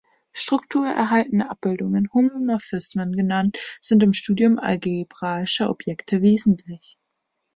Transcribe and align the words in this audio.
Strukturerhaltende 0.33 1.51
Abbildungen, 1.51 2.09
„Homomorphismen“ 2.11 3.11
genannt, 3.15 3.59
sind 3.81 4.01
im 4.01 4.13
Studium 4.13 4.57
algebraischer 4.57 5.69
Objekte 5.69 6.23
wesentlich. 6.23 6.97